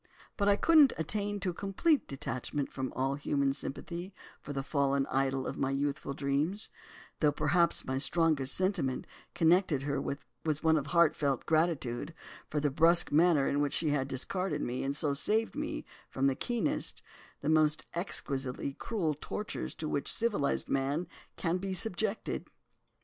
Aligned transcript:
"But 0.35 0.49
I 0.49 0.55
couldn't 0.55 0.93
attain 0.97 1.39
to 1.41 1.53
complete 1.53 2.07
detachment 2.07 2.71
from 2.73 2.91
all 2.95 3.13
human 3.13 3.53
sympathy 3.53 4.15
for 4.41 4.51
the 4.51 4.63
fallen 4.63 5.05
idol 5.11 5.45
of 5.45 5.59
my 5.59 5.69
youthful 5.69 6.15
dreams, 6.15 6.71
though 7.19 7.31
perhaps 7.31 7.85
my 7.85 7.99
strongest 7.99 8.55
sentiment 8.55 9.05
connected 9.35 9.85
with 9.87 10.19
her 10.23 10.27
was 10.43 10.63
one 10.63 10.75
of 10.75 10.87
heartfelt 10.87 11.45
gratitude 11.45 12.15
for 12.49 12.59
the 12.59 12.71
brusque 12.71 13.11
manner 13.11 13.47
in 13.47 13.61
which 13.61 13.73
she 13.75 13.89
had 13.89 14.07
discarded 14.07 14.63
me, 14.63 14.81
and 14.83 14.95
so 14.95 15.13
saved 15.13 15.55
me 15.55 15.85
from 16.09 16.25
the 16.25 16.33
keenest—the 16.33 17.49
most 17.49 17.85
exquisitely 17.93 18.73
cruel 18.73 19.13
tortures 19.13 19.75
to 19.75 19.87
which 19.87 20.11
the 20.11 20.17
civilised 20.17 20.67
man 20.67 21.07
can 21.37 21.59
be 21.59 21.75
subjected. 21.75 22.47